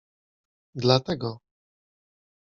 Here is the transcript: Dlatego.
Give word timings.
Dlatego. 0.83 1.31